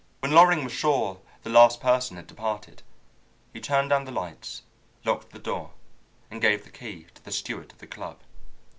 When 0.21 0.31
Loring 0.31 0.63
was 0.63 0.73
sure 0.73 1.19
the 1.43 1.51
last 1.51 1.79
person 1.79 2.17
had 2.17 2.25
departed, 2.25 2.81
he 3.53 3.59
turned 3.61 3.91
down 3.91 4.05
the 4.05 4.11
lights, 4.11 4.63
locked 5.05 5.29
the 5.29 5.37
door, 5.37 5.73
and 6.31 6.41
gave 6.41 6.63
the 6.63 6.71
key 6.71 7.05
to 7.13 7.23
the 7.23 7.31
steward 7.31 7.71
of 7.71 7.77
the 7.77 7.85
club. 7.85 8.17